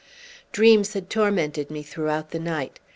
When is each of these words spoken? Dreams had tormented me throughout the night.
Dreams 0.51 0.93
had 0.93 1.11
tormented 1.11 1.69
me 1.69 1.83
throughout 1.83 2.31
the 2.31 2.39
night. 2.39 2.79